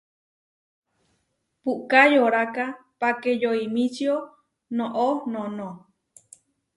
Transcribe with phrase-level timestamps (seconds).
[1.63, 2.65] Puʼká yoráka
[2.99, 4.15] páke yoímičio
[4.77, 5.67] noʼó noʼnó.